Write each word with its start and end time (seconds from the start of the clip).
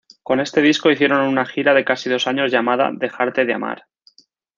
Con 0.23 0.39
este 0.39 0.61
disco 0.63 0.89
hicieron 0.89 1.27
una 1.27 1.45
gira 1.45 1.75
de 1.75 1.85
casi 1.85 2.09
dos 2.09 2.25
años 2.25 2.51
llamada 2.51 2.89
"Dejarte 2.91 3.45
de 3.45 3.53
Amar". 3.53 3.83